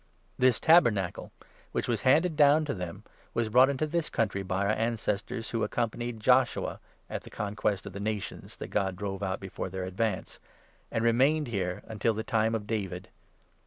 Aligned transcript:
This 0.39 0.57
45 0.57 0.67
Tabernacle, 0.77 1.31
which 1.73 1.87
was 1.87 2.01
handed 2.01 2.35
down 2.35 2.65
to 2.65 2.73
them, 2.73 3.03
was 3.35 3.49
brought 3.49 3.69
into 3.69 3.85
this 3.85 4.09
country 4.09 4.41
by 4.41 4.65
our 4.65 4.71
ancestors 4.73 5.51
who 5.51 5.61
accompanied 5.61 6.19
Joshua 6.19 6.79
(at 7.07 7.21
the 7.21 7.29
conquest 7.29 7.85
of 7.85 7.93
the 7.93 7.99
nations 7.99 8.57
that 8.57 8.69
God 8.69 8.95
drove 8.95 9.21
out 9.21 9.39
before 9.39 9.69
their 9.69 9.83
advance), 9.83 10.39
and 10.91 11.03
remained 11.03 11.49
here 11.49 11.83
until 11.85 12.15
the 12.15 12.23
time 12.23 12.55
of 12.55 12.65
David. 12.65 13.09